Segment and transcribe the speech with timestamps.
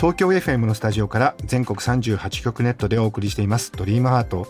[0.00, 3.70] 東京 FM のスタジオから全国38局ネットでお送りしています。
[3.70, 4.46] ドリームハート。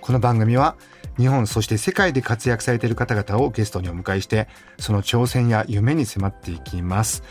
[0.00, 0.74] この番組は
[1.18, 7.22] 日本そして世界で活躍されている方々をゲストにお迎えしてその挑戦や夢に迫っていきます。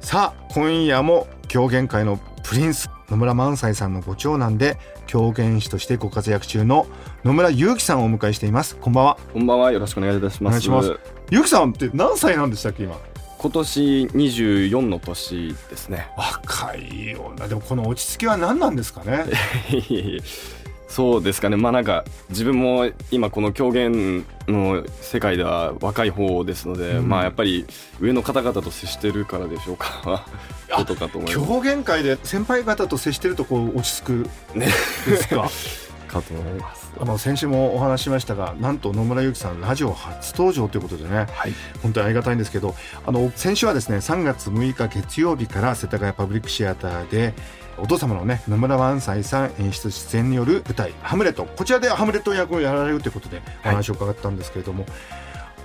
[0.00, 6.86] さあ今夜も狂言界のプリンス野村萬斎さんのご長男で狂言師としてご活躍中の
[7.24, 8.76] 野村祐樹さんをお迎えしています。
[8.76, 9.18] こんばんは。
[9.32, 9.72] こんばんは。
[9.72, 10.68] よろしくお願いいたします。
[11.30, 13.11] 祐樹さんって何歳なんでしたっけ今？
[13.42, 16.06] 今年24の年ですね。
[16.16, 19.24] 若いよなでもこの落ち着きは何なんですかね？
[20.86, 21.56] そうですかね。
[21.56, 27.66] まあなんか自分も今この狂言の世界では若い方ですので、うんまあやっぱり
[27.98, 30.26] 上の方々と接してるからでしょうか。
[30.70, 31.48] ことかと思います。
[31.48, 34.12] 狂言界で先輩方と接してるとこう落ち着く
[34.54, 34.66] ね。
[35.06, 35.48] ですか？
[36.08, 36.81] かと思います。
[37.00, 41.52] あの先週もお話ししましたがなんと野村祐樹さんラジオ初登場ということでねはい。
[41.82, 42.74] 本当にありがたいんですけど
[43.06, 47.34] あの先週はですね3月6日月曜日から世田谷パブリックシアターで
[47.78, 54.84] お父様のね野村萬斎さん演出出演による舞台「ハムレット」こちらでハムレット役をやられるということでお話を伺ったんですけれども、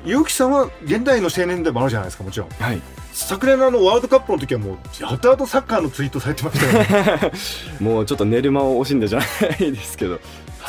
[0.05, 2.81] 祐樹さんは現代の青年でもあるじゃないですかもちろんはい。
[3.11, 7.31] 昨年のあのワールドカップの時はもうやたらとサッカーのツイートされてましたよね
[7.81, 9.25] もうちょっと寝る間を惜しんでじゃな
[9.59, 10.19] いですけど。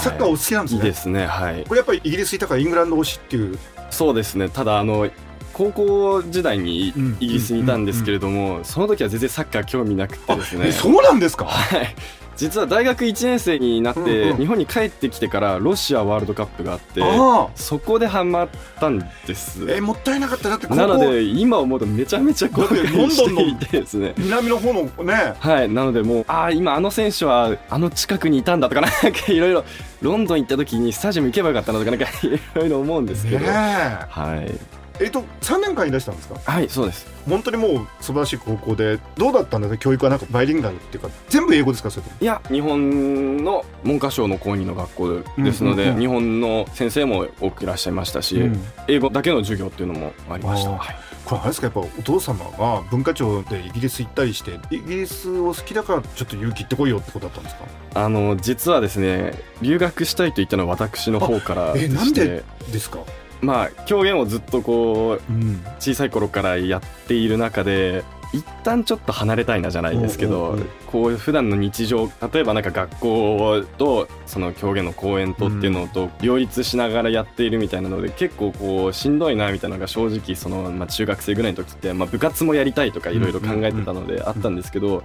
[0.02, 1.26] サッカーお好きなんですね、いいですね。
[1.26, 1.64] はい。
[1.66, 3.58] これやっぱりイギリスいたからイングランド推しっていう。
[3.90, 4.48] そうですね。
[4.48, 5.08] ただあの
[5.52, 7.16] 高校時代にうん。
[7.20, 10.68] イギリスにいたんですけれども、その時は全然サッカー興味なくてですね。
[10.68, 11.44] えそうなんですか？
[11.46, 11.94] はい
[12.38, 18.48] 実は大学1年生になって、日本に帰ってきてからロシアワールドカップがあってあそこでハマっ
[18.78, 19.66] たんです。
[19.68, 20.48] あえもったいなかった。
[20.48, 24.14] だってなので今思うとめちゃめちゃ後だってロン悔ドンのしていてですね。
[24.16, 25.34] 南の方のね。
[25.40, 29.64] はいなのでもうああ今あの選手はあの近くにいたんだとかなんかいろいろ
[30.00, 36.38] ロンドン行った時にスタジアム行けばよかったなとかなんかいろいろ思うんですけど、はいえっと3年間いらしたんですか？
[36.44, 37.06] はいそうです。
[37.28, 41.90] 本当にもう素晴らしい高校でどうだったんですか教育はなんかバイリンガルっていうか全部英語ですか？
[41.90, 48.60] それいや日本の文科省の公認の学校ですので、日本の先生も多くいらっしゃいましたし、うん。
[48.88, 51.66] 英語だけの授業っていうのもありました、はいこれあれですか？
[51.66, 57.64] やっぱお父様が文化庁でイギリス行ったりしてイギリスを好きだからちょっと勇気行ってこいよってことだったんですか？
[57.94, 62.20] あの実はですね留学したいと言ったのは私の方からえでして。
[62.20, 63.00] なんでですか？
[63.40, 85.02] まあ狂言をずっとこううん小さい頃からやっている中で一旦ちょっと離れたいなじゃないですけどおうおうおうこう普段の日常例えばなんか学校とその狂言の公演とっていうのと両立しながらやっているみたいなので結構こうしんどいなみたいなのが正直その、まあ、中学生ぐらいの時って、まあ、部活もやりたいとかいろいろ考えてたのであったんですけど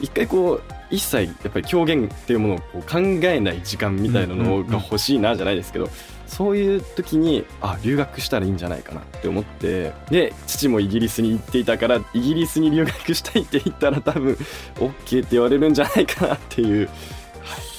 [0.00, 5.88] 一回こう一切やっぱり狂言っていうものをこう考えない時間みたいなのが欲しいなじゃないですけど
[6.26, 14.36] そういう時にあ留学したらいいんじゃないかなって思ってで父もイギリスに行っていたからイギリスに留学したいって言ったら多分
[14.76, 16.88] OK って言われるんじゃないかなっていう。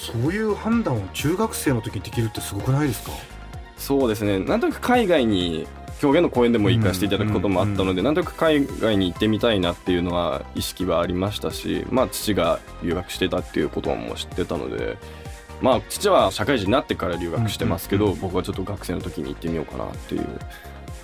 [0.08, 3.12] そういう判断を中学生の時にできるってすごくないですか？
[3.78, 4.40] そうですね。
[4.40, 5.68] なんとなく海外に
[6.00, 14.98] 狂言の公演でも行かせていただくこともあったので、なんとなく海外に行ってみたいなっていうのは意識はありましたし、まあ、父が留学してたっていうことも知ってたので、
[15.62, 20.22] まあ、父は社会人になってから留学してますけど、僕はちょっと学生の時に行ってみようかなっていう。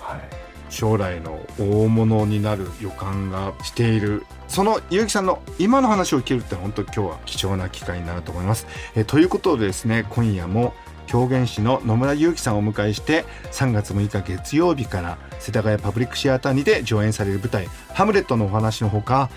[0.00, 8.66] はい将来の大物になる予感がしているその結城さんの今の話を聞けるって本当に今日は貴重な機会になると思います。
[8.96, 10.74] えーということでですね今夜も
[11.06, 19.30] 狂言師の野村祐樹さんをお迎えして3月6日月曜日から世田谷パブリックシアターにて上演される舞台「ハムレット」のお話のほか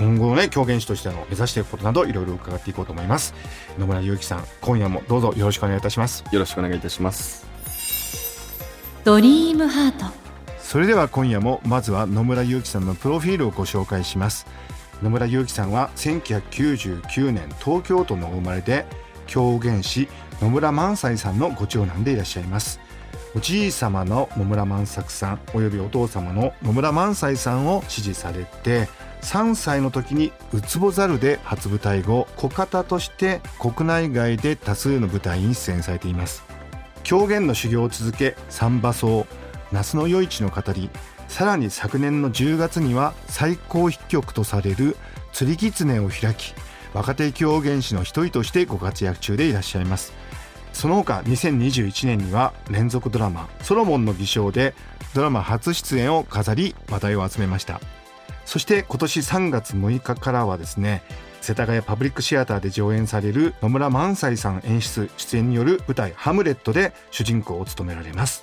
[0.00, 3.34] 今後のね狂言師としての目指していくことなどいろいろ伺っていこうと思います。
[3.78, 6.24] 野村祐樹さん今夜もどうぞよろしくお願いいたします。
[6.32, 7.46] よろしくお願いいたします。
[9.04, 10.06] ドリームハート。
[10.58, 14.46] それでは今夜もまずは野村祐樹さんのプロフィールをご紹介します。
[15.02, 18.86] 野村祐樹さんは1999年東京都のお生まれで
[19.26, 20.08] 狂言師
[20.40, 22.80] 野村萬斎さんのご長男でいらっしゃいます。
[23.36, 28.88] おじい様の野村万作さんおよびお父様の野村萬斎さんを支持されて
[29.22, 36.42] 3歳の時に「ウツボザル」で初舞台後小方として国内外で多数の舞台に出演されています。
[37.02, 39.26] 狂言の修行を続け三馬荘
[39.72, 40.90] 夏の夜市の語り
[41.28, 44.96] さらに昨年の10月には最高筆曲とされる
[45.32, 46.54] 釣り狐を開き
[46.92, 50.12] 若手狂言師の一人としてご活躍中でいらっしゃいます。
[50.72, 54.74] その他2021年には連続ドラマ「ソロモンの偽証」で
[55.14, 57.80] ドラマ初出演を飾り話題を集めました。
[58.50, 61.04] そして今年3月6日からはですね
[61.40, 68.42] 世田谷パブリックシアターで上演される野村萬斎さん演出出演による舞台「ハムレット」で主人公を務められます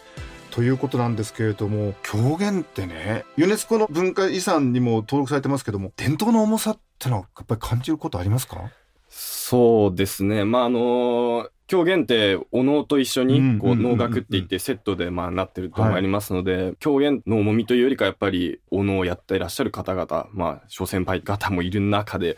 [0.51, 8.62] ということなんですけれども狂言ってねユネスコの文化遺産にも登録されてますけども伝統の重さってのはやっぱり感じることありますか？
[9.09, 10.45] そうですね。
[10.45, 22.38] まあ、あの狂言ってお能と一緒にこう能楽って言ってセットでまあなってると思いますので、狂言の重みというよりかやっぱりお能をやっていらっしゃる方々、まあ諸先輩方もいる中で、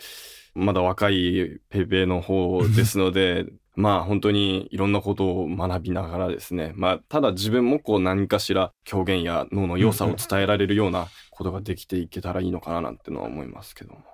[0.55, 3.45] まだ若いペペの方ですので、
[3.75, 14.08] まあ本当にいろんなことを学びながらですね、まあただ自分もこう何かしら狂言や能の良さを伝えられるようなことができていけたらいいのかななんてのは思いますけども。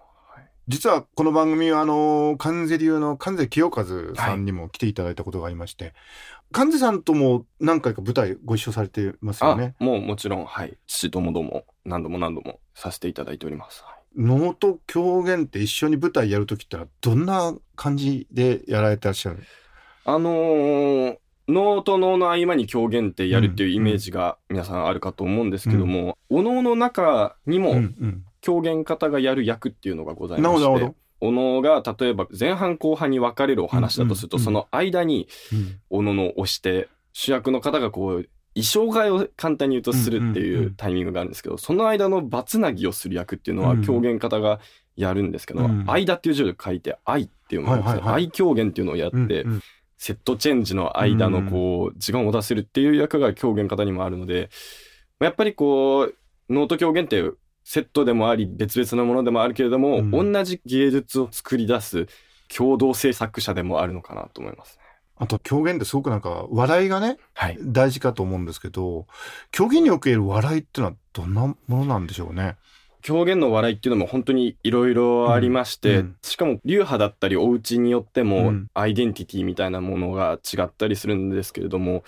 [0.68, 3.86] はい実はこの番組はあの関西流の関西清和
[4.16, 5.94] さんにも来ていただいたことがありまして、
[6.52, 9.76] 関西さんとも何回か舞台ご一緒されてますよあね。
[9.78, 10.76] もうもちろん、はい。
[10.88, 13.84] 父ともども何度も何度もさせていただいております。
[13.84, 19.44] はい能と狂言って一緒に舞台やるときってどんな感じでやられてらっしゃる？
[20.06, 21.18] あのー
[21.48, 43.82] 能と能の合間に狂言ってやるっていうイメージが皆さんあるかと思うんですけども、お能の中にうんもうん狂言方がやる役っていうのがございましてなるほ、お能が例えば前半後半に分かれるお話だとすると、その間にうんおのの押して、主役の方がこう、衣装替えを簡単に言うとするっていううんタイミングがあるんですけど、その間のバツナギをする役っていうのはうん。
[43.84, 44.60] 狂言方が
[44.96, 45.84] やるんですけど、うん。
[45.90, 48.14] 間っていう字を書いて愛っていうのを、はいはいはい。
[48.26, 49.46] 愛狂言っていうのをやって、
[49.98, 54.50] セットチェンジの間のこう、時間を出せるっていう役が狂言方にもあるので、
[55.20, 56.16] やっぱりこう、
[56.54, 57.24] 能と狂言って
[57.66, 62.08] セットでもあり、別々のものでもあるけれども、うん同じ芸術を作り出す
[62.48, 64.84] 共同制作者でもあるのかなと思いますね。
[65.18, 67.58] あと狂言ってすごくなんか笑いがねはい。
[67.62, 69.08] 大事かと思うんですけど
[69.52, 72.58] 狂言における笑いっていうのはどんなものなんでしょうね？
[73.02, 82.04] 狂言の笑いっていうのも本当にいろいろありまして、うんうんしかも流派だったりお家によってうもんアイデンティティみたいなものが違ったりするんですけれども、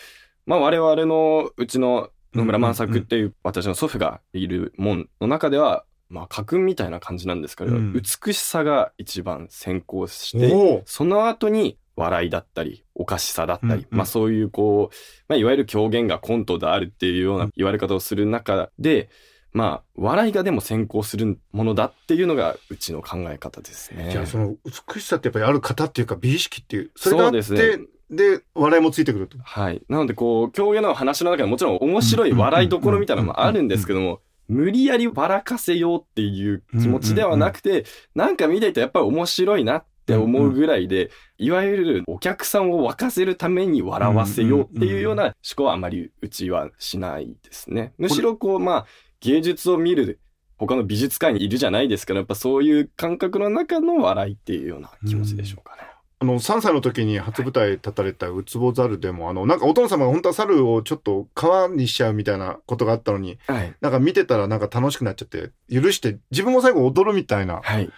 [0.45, 7.94] まあ我々のうちの野村万作っていう私の祖父がいる門の中では、まあ家訓みたいな感じなんですけど、うん。
[7.94, 13.98] 美しさが一番先行して、その後に笑いだったり、おかしさだったり、うんうん。
[13.98, 14.95] まあそういうこう、
[15.28, 19.10] まあいわゆる狂言がコントであるっていうような言われ方をする中で、
[19.54, 24.12] まあ笑いがでも先行するものだっていうのがうちの考え方ですね。
[24.12, 27.57] じゃあその美しさってやっぱりある方っていうか美意識っていうそれがあってそう
[28.09, 29.38] で笑いもついてくると。
[29.39, 29.81] はい。
[29.89, 47.94] なのでこう、狂言の話の中でもちろん面白い笑いどころみたいなのもあるんですけども、無理やり笑かせようっていう気持ちではなくて、なんか見ていてやっぱり面白いなって思うぐらいで、いわゆるお客さんを沸かせるために笑わせようっていうような思考はあまりうちはしないですね。
[47.98, 48.86] むしろこう、まあ、
[49.19, 50.19] 芸術を見る
[50.57, 55.81] 他の美術館にいるじゃないですけど、やっぱそういう感覚の中の笑いっていうような気持ちでしょうかね。
[56.19, 63.75] あの3歳の時に初舞台立たれたウツボザルでもあのなんかお殿様が本当は猿をちょっと川にしちゃうみたいなことがあったのにはい。
[63.81, 67.90] なんか見てたらなんか楽しくなっちゃって許して自分も最後踊るみたいなはい。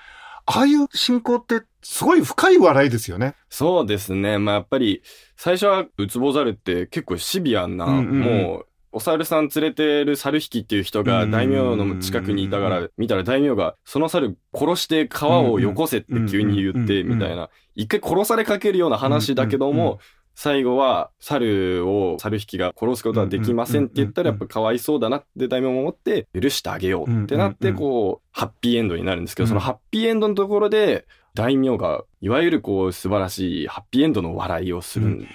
[0.52, 3.36] ああいう進行ってすごい深い笑いですよね。
[3.50, 4.40] そうですね。
[4.40, 5.04] まあやっぱり、
[5.38, 20.00] 最初はウツボザルって結構シビアな、うんうんうんもう、お猿さん連れてる猿引きっていう人が大名の近くにいたから、見たら大名が、その猿殺して川をよこせって急に言って、みたいな、一回殺されかけるような話だけども、
[20.42, 29.50] 最後は猿を猿引きが殺すことはできませんって言ったらやっぱかわいそうだなって大名も思って許してあげようってなってこうハッピーエンドになるんですけどうん。
[29.50, 35.34] そのハッピーエンドのところで大名がいわゆるこう素晴らしいハッピーエンドの笑いをするんです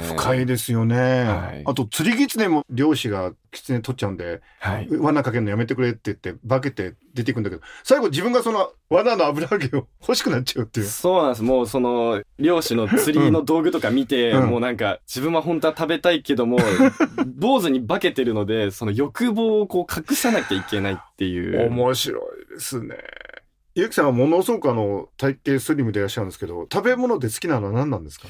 [0.00, 0.06] ね。
[0.06, 0.96] 深いですよね。
[1.24, 4.88] はいあと釣り狐も漁師が狐取っちゃうんではい。
[4.90, 10.86] 罠かけるのやめてくれって言って化けて出ていくんだけど最後自分がその罠の油揚げを欲しくなっちゃうっていう。
[10.86, 11.42] そうなんです。
[11.42, 16.58] もうその、漁師の釣りの道具とか見て、うんもうなんか、自分は本当は食べたいけども、
[17.36, 21.68] 坊主に化けてるので、その欲望をこう隠さなきゃいけないっていう。
[21.70, 22.18] 面白
[22.50, 22.96] いですね。
[23.74, 28.28] ゆきさんはものすごくあの体型スリムでいらっしゃるんですけど食べ物で好きなのは何なんですか？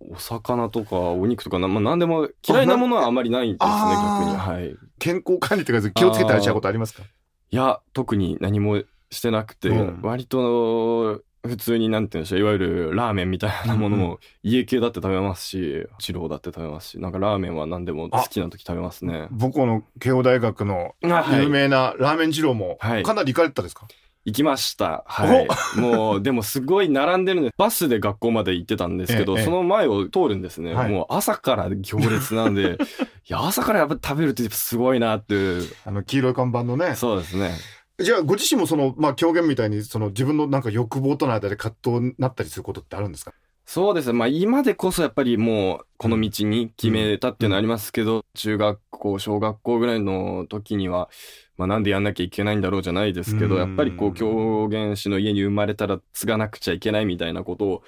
[0.00, 4.36] お魚とかお肉とかな、まあ、何でも嫌いなものはあまりないですね、あ逆に。
[4.36, 4.76] ーはい。
[4.98, 7.02] 健康管理とか気をつけてらっしゃることありますか？
[7.50, 10.00] いや、特に何もしてなくて、うん。
[10.02, 19.28] 割と、普通になんて言うんでしょう、いわゆるラーメンみたいなものうんも、家系だって食べますし、二郎だって食べますし、なんかラーメンは何でも好きな時食べますね。
[19.30, 23.02] 母校の慶応大学の有名なラーメン二郎もはい。
[23.02, 23.86] かなり行かれてたですか、
[24.28, 25.04] 行きました。
[25.06, 25.80] はい。
[25.80, 30.74] もう、でもすごい並んでるんで、バスで学校まで行ってたんですけど、ええその前を通るんですね。
[30.74, 32.76] はいもう朝から行列なんで、
[33.28, 35.66] いや、朝からやっぱ食べるってすごいなっていう。
[35.84, 36.94] あの、黄色い看板のね。
[36.94, 37.52] そうですね。
[38.00, 43.32] じゃあ、ご自身もその、まあ、狂言みたいに、その、自分のなんか欲望との間で葛藤になったりすることってあるんですか？
[43.66, 44.12] そうですね。
[44.14, 51.10] まあ今でこそやっぱりもうこの道に決めたっていうのはありますけど、中学校、小学校ぐらいの時には、
[51.58, 57.82] まあなんでやんなきゃいけないんだろうじゃないですけど、うんやっぱりこう狂言師の家に生まれたら継がなくちゃいけないみたいなことを、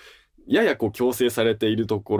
[0.47, 2.17] ややこう強制されているとこ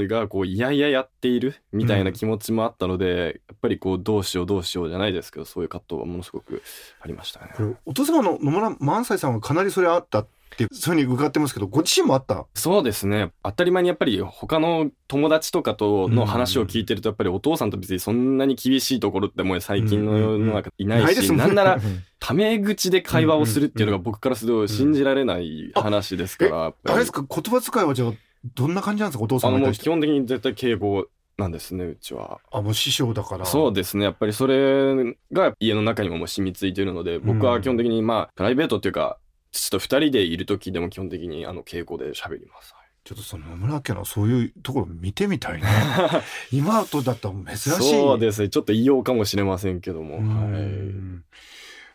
[0.00, 6.62] ろが、こう、いやいややっているみたいな気持ちもあったので、やっぱりこう、どうしようどうしようじゃないですけど、そういう葛藤はものすごく
[7.00, 7.76] ありましたね。
[7.84, 12.46] お父様の野村萬斎さんはかなりそれあったって、そういうふうに伺ってますけど、ご自身もあった？
[12.54, 13.32] そうですね。
[13.42, 28.12] 当たり前にやっぱり他の友達とかとの話を聞いてると、やっぱりお父さんと別にそんなに厳しいところってもう最近の世の中いないし、もなんならう んタメ口で会話をするっていうのが僕からすると信じられない話ですから、あれですか、言葉遣いはじゃあ、
[28.54, 29.88] どんな感じなんですか、お父あのもう基。
[29.88, 31.06] 本的に絶対敬語
[31.36, 32.38] なんですね、うちは。
[32.50, 33.44] あ、もう師匠だから。
[33.44, 34.04] そうですね。
[34.04, 39.18] やっぱりそれが家の中にももう染みついてるので、僕は基本的にまあ、プライベートっていうか、
[39.54, 42.74] 父と二人でいる時でも基本的にあの敬語で喋ります。
[43.04, 45.68] ちょっとその野村家のそういうところ見てみたいね。
[46.50, 47.70] 今とだったら珍しい。
[47.70, 48.48] そうですね。
[48.48, 50.16] ちょっと異様かもしれませんけども。
[50.16, 50.62] うはい。
[50.62, 51.24] ん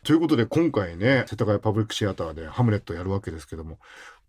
[0.03, 3.79] ということで今回ね世田谷パブリックシアターでハムレットやるわけですけども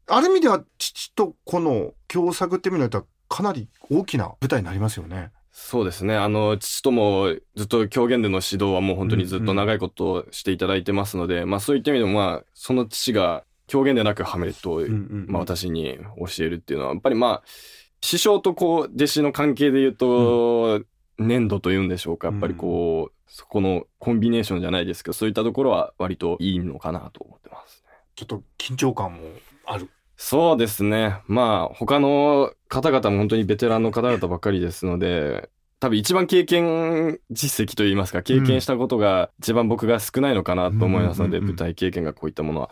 [0.09, 5.31] ある意味では父と子の共作ってみないとかなり大きな舞台になりますよね。
[5.53, 6.17] そうですね。
[6.17, 14.87] あの、父ともずっと狂言での指導はもう本当にずっと長いことしていただいてますので、まあそういった意味でもまあ、その父が狂言でなくハムレットを、
[15.27, 17.43] まあ私に教えるっていうのは、やっぱりまあ、
[18.01, 20.83] 師匠とこう、弟子の関係で言うと、
[21.19, 22.29] 粘土というんでしょうか。
[22.29, 27.93] やっぱりこう、そこのコンビネーションじゃないですけど、そういったところは割といいのかなと思ってますね。
[28.17, 29.21] ちょっと緊張感も
[29.67, 29.89] ある。
[30.23, 31.17] そうですね。
[31.29, 35.49] まあ、他の方々も本当にベテランの方々ばっかりですので、
[35.81, 42.71] 多分一番経験実績といいますか、経験したことが一番僕が少ないのかなと思いますので、舞台経験がこういったものは。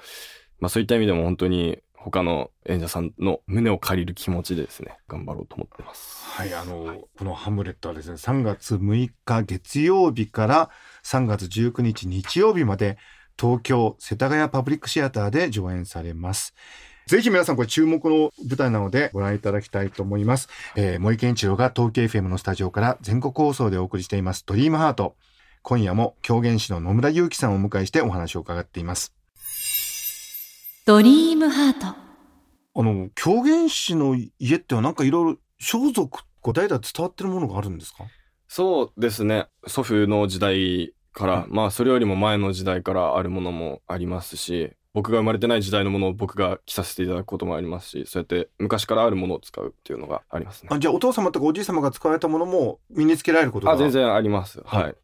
[0.60, 6.26] まあそういった意味でも本当に他の演者さんの胸を借りる気持ちでですね、頑張ろうと思ってます。
[6.26, 10.70] はい、あの、このハムレットはですね、3月6日月曜日から
[11.02, 12.98] 3月19日日曜日まで、
[13.40, 16.54] 東京世田谷パブリックシアターで上演されます。
[17.08, 20.50] ぜひ皆さんこれ注目の舞台なのでご覧いただきたいと思います。
[20.76, 25.16] えー、森健一郎が東京 FM のスタジオから全国放送でお送りしていますドリームハート。
[25.62, 29.14] 今夜も狂言師の野村祐樹さんをお迎えしてお話を伺っています。
[30.84, 36.08] ドリームハートあの、狂言師の家ってはなんかいろいろ装束、
[36.42, 38.04] こう代々伝わってるものがあるんですか？
[38.48, 39.46] そうですね。
[39.66, 50.68] 祖父の時代から、まあそれよりも前の時代からあるものもありますし、僕が生まれてない時代のものを僕が着させていただくこともありますし、そうやって昔からあるものを使うっていうのがありますね。
[50.72, 54.62] あじゃあお父様とかおじい様が使われたものも身につけられることがあ、全然あります。
[54.64, 54.94] はい。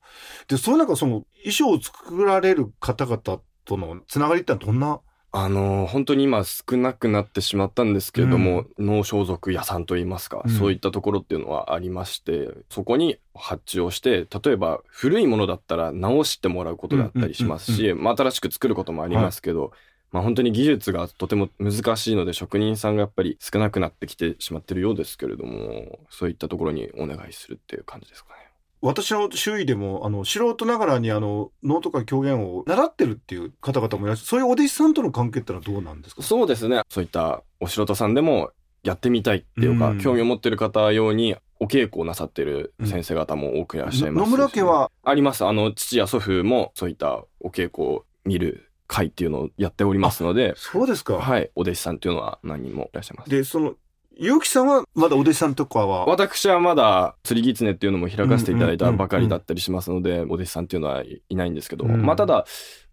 [0.49, 3.43] でそういうなんかその衣装を作られる方々と
[3.77, 5.01] のつながりってのはどんな
[5.37, 10.51] あのー本当に今少なくなってしまったんですけれども、農装束屋さんといいますか、うん。
[10.51, 19.73] そういったところっていうのはありまして、そこに発注をして、例えば古いものだったら直してもらうことだったりしますうんし、まあ新しく作ることもありますけど、
[20.13, 28.44] まあ本当に技術がとても難しいので職人さんがやっぱり少なくなってきてしまってるようですけれども、そういったところにお願いするっていう感じですかね。
[28.85, 36.23] 私の周囲でもあの素人ながらにあの能とか狂言を習ってるっていう方々もいらっしゃるそういうお弟子さんとの関係ってのはどうなんですか？
[36.23, 36.83] そうですね。
[36.89, 38.51] そういったお素人さんでも
[38.83, 44.91] やってみたいっていうか、うん興味を持ってる方用にお稽古をなさってる先生方も多くいらっしゃいますし、野村家は？
[45.03, 45.47] あります。
[45.47, 51.51] あの、父や祖父もそういったお稽古を見る会っていうのをやっておりますので、そうですか、はい。
[51.55, 53.31] お弟子さんっていうのは何人もいらっしゃいます。
[53.31, 53.75] でその
[54.19, 56.07] 結城さんはまだお弟子さんとかは？
[56.07, 62.45] 私はまだ釣り狐っていうのも開かせていただいたばかりだったりしますので、お弟子さんっていうのはいいないんですけど、うんまあただ、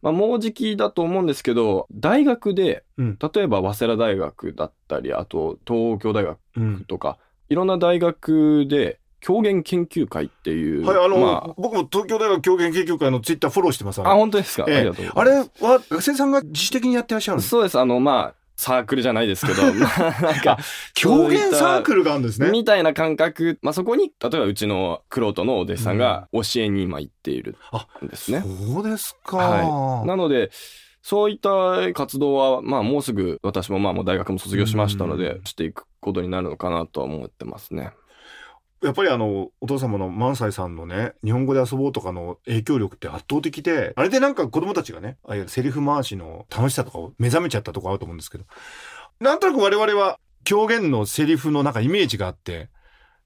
[0.02, 7.18] まあもうじきだと思うんですけど、大学で、うん例えば早稲田大学だったり、あと東京大学うんとか、
[7.50, 15.62] いろんな大学で狂言研究会っていう、はいあの、ま僕も東京大学狂言研究会のツイッターフォローしてますあ、あ、本当ですか、ええありがとうごあざいます。
[15.62, 17.78] れは学生さんが自主的にやってらっしゃるんですそうです。
[17.78, 20.60] あの、まあ、サークルじゃないですけど、 まあ、なんか、
[20.94, 22.52] 狂言サークルがあるんですね。
[22.52, 27.58] みたいな感覚、まあそこに、例えばうちのクロートのお弟子さんが教えに今行っている
[28.06, 28.44] んですね。
[28.46, 29.38] そうですか。
[29.38, 30.08] はい。
[30.08, 30.52] なので、
[31.02, 37.94] そういった活動は、まあもうすぐ私もまあもう大学も卒業しましたので、うんしていくことになるのかなとは思ってますね。
[38.84, 48.46] やっぱりあの、お父様の萬斎さんのね、日本語で遊ぼうとかの影響力って圧倒的で、あれでなんか子供たちがね、ああいうセリフ回しの楽しさとかを目覚めちゃったとこあると思うんですけど、
[49.20, 52.70] なんとなく我々は狂言のセリフのなんかイメージがあって、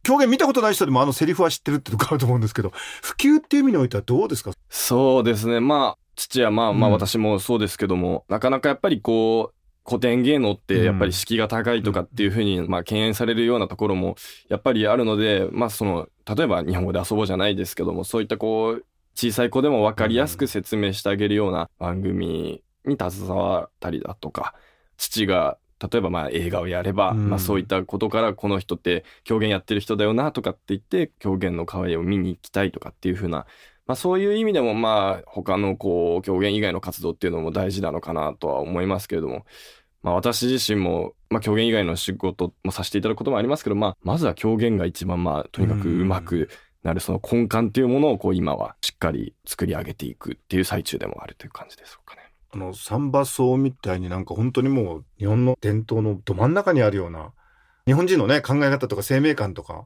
[0.03, 2.71] 狂言見たことない人でもあのセリフは知ってるってとこあると思うんですけど、
[3.01, 4.51] 普及っていう意味においてはどうですか？
[4.69, 5.61] そうですね。
[5.61, 9.54] まあ、父やまあまあ私もそうですけども、うん、なかなかやっぱりこう、
[9.87, 14.15] 古典芸能ってやっぱり敷居が高いとかっていうふうに、まあ敬遠されるようなところも
[14.49, 24.55] やっぱりあるので、まあその、例えば日本語で遊ぼうじゃないですけども、そういったこう、小さい子でも分かりやすく説明してあげるような番組に携わったりだとか、
[24.97, 33.45] 父が例えばまあ映画をやれば、うん、まあそういったことからこの人って狂言やってる人だよなとかって言って狂言の可愛いを見に行きたいとかっていうふうな、
[33.85, 39.45] まあそういう意味でもまあ他のこう狂言以外の活動っていうのも大事なのかなとは思いますけれども、
[40.01, 46.49] まあ私自身もまあ狂言以外の仕事もさせていただくこともありますけど、まあまずは狂言が一番まあとにかくうまく
[46.83, 52.21] なるその根幹っていうものをこう今はしっかり作り上げていくっていう最中でもあるという感じでしょうかね。
[52.53, 57.33] あの、サンバ奏みたいになんか本当にもう日本の伝統のど真ん中にあるような、
[57.85, 59.85] 日本人のね、考え方とか生命観とか、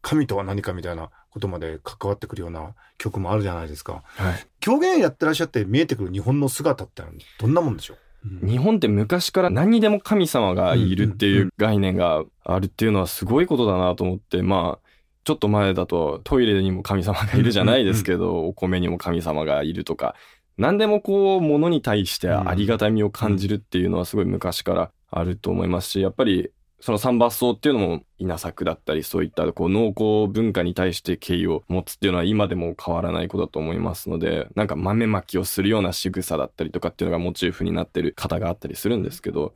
[0.00, 4.02] 神とは何かみたいなことまで関わってくるような曲もあるじゃないですか。
[4.04, 4.46] はい。
[4.60, 7.02] 狂言やってらっしゃって見えてくる日本の姿って
[7.38, 7.98] どんなもんでしょう？
[8.46, 14.88] 日本って昔から何にでも神様がいるっていう概念があるっていうのはすごいことだなと思って、まあ、
[15.24, 20.14] ちょっと前だとトイレにも神様がいるじゃないですけど、お米にも神様がいるとか、
[20.56, 39.54] 何でもこう、ものに対してありがたみを感じるっていうのはすごい昔からあると思いますし、やっぱりその三抜層っていうのも稲作だったり、そういったこう農耕文化に対して敬意を持つっていうのは今でも変わらないことだと思いますので、なんか豆まきをするような仕草だったりとかっていうのがモチーフになってる方があったりするんですけど、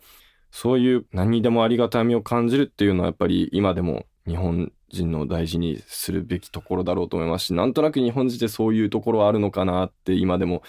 [0.51, 10.63] そういう何にでもありがたみを感じるっていうのはやっぱり今でも日本人の大事にするべきところだろうと思いますし、なんとなく日本人ってそういうところはあるのかなって今でも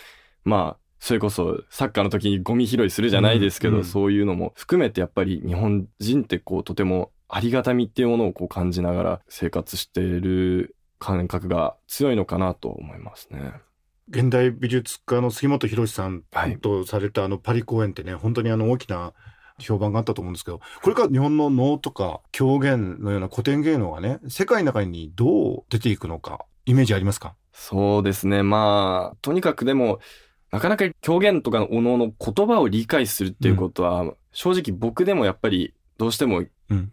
[0.45, 13.51] まあ、それこそサッカーの時にゴミ拾いするじゃないですけど、うんうん、そういうのも含めてやっぱり日本人ってこうとてもありがたみっていうものをこう感じながら生活している感覚が強いのかなと思いますね。
[14.07, 16.23] 現代美術家の杉本博さん
[16.61, 19.11] とされたあのパリ公演ってね、本当にあの大きな
[19.59, 27.35] 評判があったと思うんですけど、これから日本の能とか狂言のような古典芸能がね、世界の中にどう出ていくのか、イメージありますか？
[27.51, 28.41] そうですね。
[28.41, 29.99] まあ、とにかくでも、
[30.53, 36.43] なかなか狂言とかのおのの言葉を理解するっていうことは、うん、正直僕でもやっぱりどうしても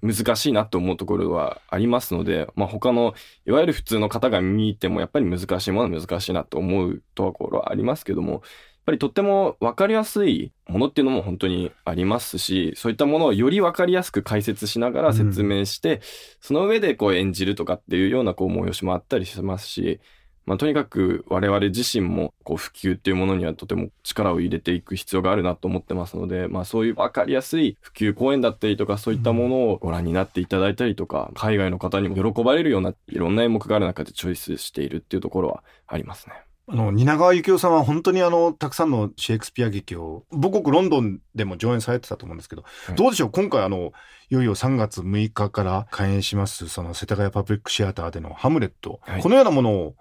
[0.01, 3.13] 難しいなって思うところはありますので、まあ他の、
[3.45, 8.41] いわゆる普通の方が見てもやっぱり難しいものは難しいなと思うところはありますけども、やっ
[8.87, 16.01] ぱりとっても分かりやすいものっていうのも本当にありますし、そういったものをより分かりやすく解説しながら説明して、うん、
[16.41, 20.01] その上でこう演じるとかっていうようなこう催しもあったりしますし、
[20.47, 36.35] まあ、とにかく我々自身もこう普及っていうものにはとても力を入れていく必要があるなと思ってますので、まあ、そういう分かりやすい普及講演だったりとかそういったものをご覧になっていただいたりとか、海外の方にも喜ばれるようないろんな演目がある中でチョイスしているっていうところはありますね。
[36.73, 43.31] あの、蜷川幸雄さんは本当にあの、たくさんのシェイクスピア劇を、母国ロンドンでも上演されてたと思うんですけど、はい、どうでしょう？
[43.31, 43.93] 今回あの、
[44.31, 49.01] いよいよ3月6日から開演します、その世田谷パブリックシアターでのハムレット。
[49.03, 49.97] はい、このようなものを、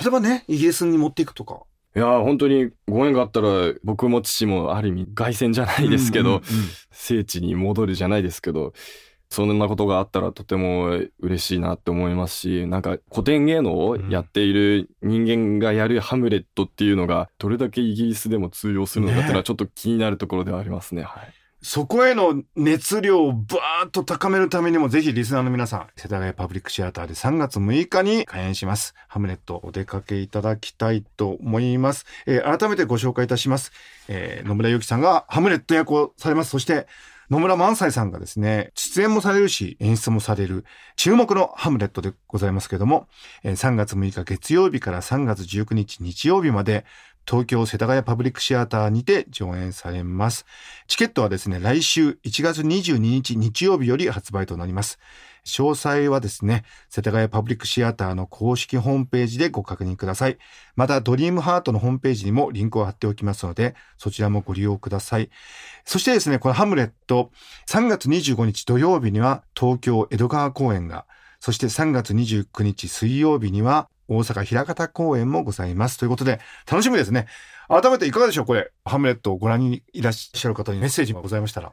[0.00, 1.62] 例えばね、イギリスに持っていくとか。
[1.96, 6.42] いや本当にご縁があったら僕も父もある意味凱旋じゃないですけど、
[6.90, 8.72] 聖地に戻るじゃないですけど、
[9.30, 21.02] そんなことがあったらとても嬉しいなって思いますし、なんか古典芸能をやっている人間がやるハムレットっていうのがどれだけイギリスでも通用するのかっていうのはちょっと気になるところではありますね。
[21.02, 21.32] ねはい。
[21.64, 28.94] そこへの熱量をバーッと高めるためにも、ぜひリスナーの皆さん、世田谷パブリックシアターで3月6日に開演します。
[29.08, 32.04] ハムレットお出かけいただきたいと思います。
[32.26, 33.72] えー、改めてご紹介いたします。
[34.08, 36.50] えー、野村ゆきさんがハムレット役をされます。
[36.50, 36.86] そして、
[37.30, 43.08] 野村萬斎さんがですね、出演もされるし、演出もされる、注目のハムレットでございますけども、
[43.42, 46.84] 3月6日月曜日から3月19日日曜日まで、
[47.26, 50.44] 東京世田谷パブリックシアターにて上演されます。
[50.86, 54.98] チケットはですね、来週1月22日日曜日より発売となります。
[55.44, 60.38] 詳細はですね、世田谷パブリックシアターの公式ホームページでご確認ください。
[60.74, 65.30] また、ドリームハートのホームページにもリンクを貼っておきますので、そちらもご利用ください。
[65.84, 67.30] そしてですね、このハムレット、
[67.68, 71.06] 3月25日土曜日には東京江戸川公演が、
[71.40, 75.98] そして3月29日水曜日には大阪平方公演もございます。
[75.98, 76.40] ということで、
[76.70, 77.26] 楽しみですね。
[77.68, 78.46] 改めていかがでしょう？
[78.46, 81.72] これ、ハムレットをご覧にいらっしゃる方にメッセージがございましたら。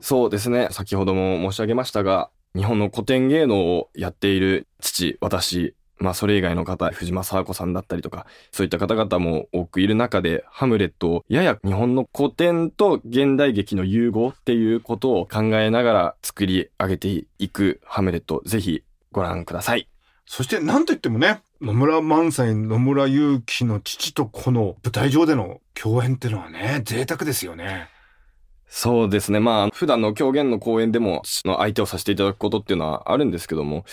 [0.00, 0.68] そうですね。
[0.70, 18.82] 先ほども申し上げましたが、日本の古典芸能をやっている父、私、まあそれ以外の方、藤間沢子さんだったりとか、そういった方々も多くいる中で、ハムレットをやや日本の古典と現代劇の融合っていうことを考えながら作り上げていくハムレット、ぜひ
[19.12, 19.88] ご覧ください。
[20.26, 27.88] そしてなんといってもね、野村萬斎野村祐希の父とこの舞台上での共演っていうのはね、贅沢ですよね。
[28.68, 29.40] そうですね。
[29.40, 33.86] まあ、普段の狂言の公演でも、の相手をさせていただくことっていうのはあるんですけども、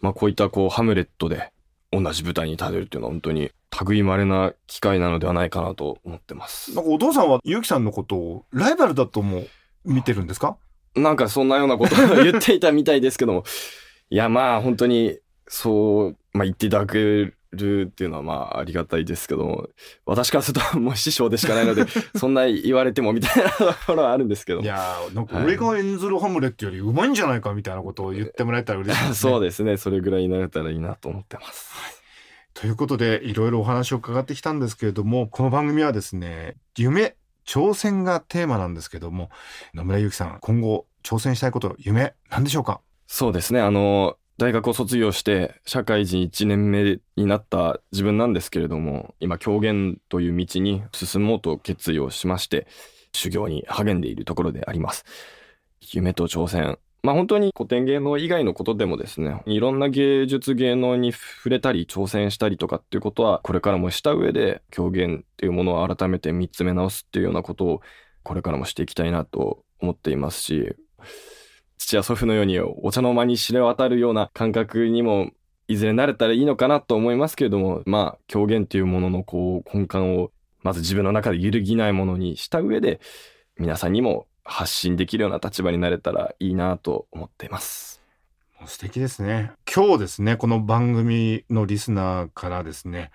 [0.00, 1.50] まあ、こういったこう、ハムレットで
[1.90, 3.50] 同じ舞台に立てるっていうのは本当に
[3.88, 6.72] 類稀な機会なのではないかなと思ってます。
[6.72, 9.42] なんかお父さんは祐希さんのことをライバルだとも
[9.84, 10.56] 見てるんですか？
[10.94, 13.42] なんかそんなようなことを言っていたみたいですけども、
[14.08, 16.98] いやまあ本当にそう、まあ言っていただけ
[17.52, 19.68] るっていうのはまあありがたいですけども、
[20.06, 24.64] 私からするともう師匠でしかないので、 そんな言われてもみたいなところはあるんですけどい。
[24.64, 29.30] やー、なんか俺が演ずるハムレットよりうまいんじゃないかみたいなことを言ってもらえたら嬉しいです、ね。
[29.32, 29.76] そうですね。
[29.76, 31.72] それぐらいになれたらいいなと思ってます。
[32.54, 37.14] ということで、いろいろお話を伺ってきたんですけれども、この番組はですね、夢、
[37.46, 39.30] 挑戦がテーマなんですけども、
[39.74, 42.80] 野村祐希さん、今後挑戦したいこと、夢、何でしょうか？
[43.06, 43.60] そうですね。
[43.60, 52.68] あの、大学を卒業して社会人1年目になった自分なんですけれども、今狂言という道に進もうと決意をしまして、
[53.12, 55.04] 修行に励んでいるところであります。
[55.90, 56.78] 夢と挑戦。
[57.02, 67.80] まあ本当に古典芸能以外のことでもですね、いろんな芸術芸能に触れたり挑戦したりとかっていうことはこれからもした上で狂言っていうものを改めて見つめ直すっていうようなことを
[68.22, 70.76] これからもしていきたいなと思っていますし、
[71.78, 75.30] 父や祖父のようにお茶の間に知れ渡るような感覚にも
[75.68, 83.00] いずれ慣れたらいいのかなと思いますけれども、まあ狂言というもののこう根幹をまず自分の中で揺るぎないものにした上で
[83.58, 88.02] 皆さんにも発信できるような立場になれたらいいなと思っています。
[88.66, 89.52] 素敵ですね。
[89.72, 93.12] 今日ですね、この番組のリスナーからですね、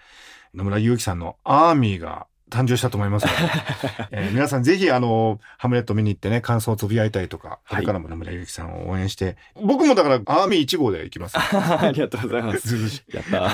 [0.54, 3.38] 野村祐希さんのアーミーが誕生したと思いますので、
[4.12, 11.36] えー皆さんぜひあの、ハムレット見に行ってね、感想をつぶやいたりとか、これからも野村祐希さんを応援して、僕もだからアーミー1号で行きます。
[11.39, 12.68] ありがとうございます。
[12.68, 13.52] ずるしやった。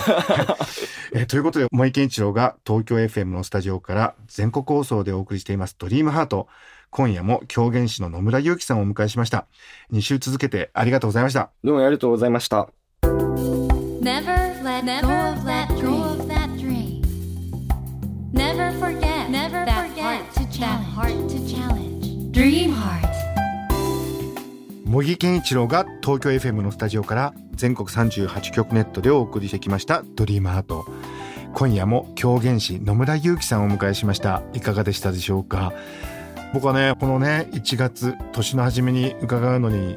[1.14, 6.48] えーということで、森健一郎が東京 FM のスタジオから全国放送でお送りしていますドリームハート。
[6.92, 9.46] 今夜も狂言師の野村祐希さんをお迎えしました。
[9.94, 11.52] 2週続けてありがとうございました。
[11.64, 12.70] どうもありがとうございました。
[14.02, 15.79] Never let go of
[24.90, 30.84] 茂木健一郎が東京 FM のスタジオから全国38局ネットでお送りしてきましたドリームハート。
[31.54, 34.42] 今夜も狂言師野村祐希さんをお迎えしました。
[34.54, 35.74] いかがでしたでしょうか？
[36.56, 39.96] 僕はね、このね、1月、年の初めに伺うのに、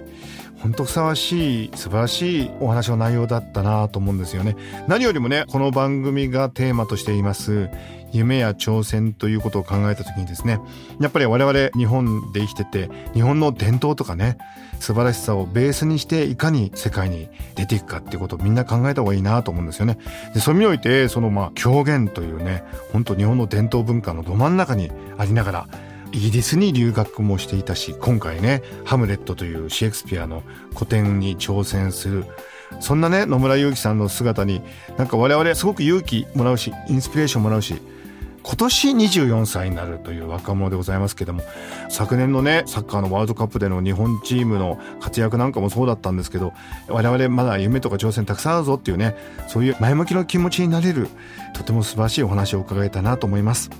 [0.62, 4.56] 本当ふさわしい、素晴らしいお話の内容だったなと思うんですよね。
[4.86, 7.68] 何よりもね、この番組がテーマとしています、
[8.12, 10.60] 夢や挑戦ということを考えた時にですね、
[11.00, 14.38] やっぱり我々日本で生きてて、日本の伝統とかね、
[14.78, 19.98] 素晴らしさをベースにしていかに世界に出ていくかっていうことをみんな考えた方がいいなと思うんですよね。
[20.32, 25.66] でそういう意味において、そのまあ狂言というね、本当日本の伝統文化のど真ん中にありながら、
[26.12, 30.42] イギリスに留学もしていたし、今回ね、ハムレットというシェイクスピアの
[30.74, 32.26] 古典に挑戦する、
[32.80, 34.62] そんなね、野村祐希さんの姿に、
[34.98, 37.80] なんか我々すごく勇気もらうし、インスピレーションもらうし、
[38.42, 41.42] 今年24歳になるという若者でございますけども、
[41.88, 46.52] 昨年のね、サッカーのワールドカップでの日本チームの活躍なんかもそうだったんですけど、
[46.88, 49.16] 我々まだ夢とか挑戦たくさんあるぞっていうね、
[49.48, 51.08] そういう前向きな気持ちになれる、
[51.54, 53.70] とても素晴らしいお話を伺えたなと思います。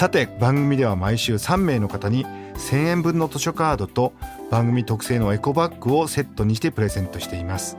[0.00, 4.14] さて番組では毎週3名の方に1000円分の図書カードと
[4.50, 7.76] 番組特製のエコバッグをセットにしてプレゼントしています。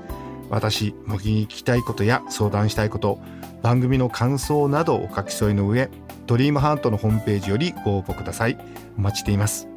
[0.52, 3.18] 私茂木に聞きたいことや相談したいこと
[3.64, 5.90] 番組の感想などお書き添えの上
[6.28, 8.58] ドリームハートのホームページよりご応募ください。
[9.00, 9.68] お待ちしています。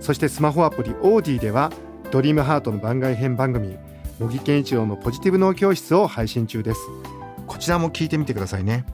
[0.00, 1.72] そしてスマホアプリオーディでは
[2.10, 3.78] ドリームハートの番外編番組
[4.20, 6.80] 茂木健一郎のポジティブ脳教室を配信中です。
[7.46, 8.84] こちらも聞いてみてくださいね。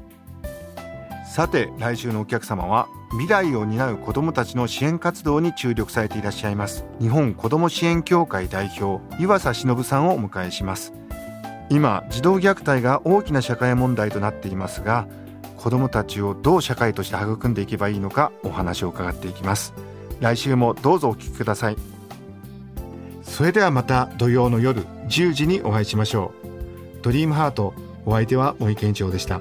[1.32, 6.84] さて来週のお客様は未来を担う子どもたちの支援活動に注力されていらっしゃいます。
[7.00, 10.92] 日本子ども支援協会代表岩佐忍さんをお迎えします。
[11.70, 15.06] 今児童虐待が大きな社会問題となっていますが
[15.56, 19.72] 子どもたちをどう社会として育んでいけばいいのかお話を伺っていきます。
[20.20, 21.78] 来週もどうぞお聞きください。
[23.22, 26.98] それではまた土曜の夜10時にお会いしましょう。
[27.00, 27.72] ドリームハート
[28.04, 29.40] お相手は森健一郎でした。